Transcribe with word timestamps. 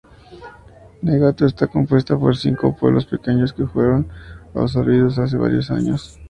Nagato 1.03 1.45
está 1.45 1.67
compuesta 1.67 2.17
por 2.17 2.35
cinco 2.35 2.75
pueblos 2.75 3.05
pequeños 3.05 3.53
que 3.53 3.67
fueron 3.67 4.07
absorbidos 4.55 5.19
hace 5.19 5.37
varios 5.37 5.69
años. 5.69 6.17